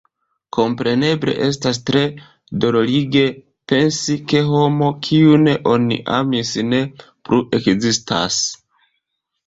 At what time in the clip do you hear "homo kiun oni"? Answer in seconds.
4.55-6.03